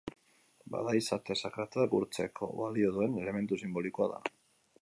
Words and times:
Bada, 0.75 0.95
izate 0.99 1.37
sakratuak 1.43 1.93
gurtzeko 1.93 2.51
balio 2.63 2.93
zuen 2.97 3.23
elementu 3.25 3.63
sinbolikoa 3.65 4.09
da. 4.17 4.35